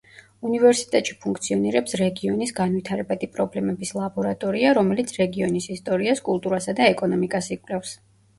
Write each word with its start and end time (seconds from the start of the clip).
უნივერსიტეტში 0.51 1.17
ფუნქციონირებს 1.25 1.93
რეგიონის 2.01 2.53
განვითარებადი 2.59 3.29
პრობლემების 3.35 3.93
ლაბორატორია, 3.99 4.73
რომელიც 4.79 5.15
რეგიონის 5.21 5.69
ისტორიას, 5.77 6.25
კულტურასა 6.31 6.77
და 6.83 6.91
ეკონომიკას 6.97 7.53
იკვლევს. 7.59 7.95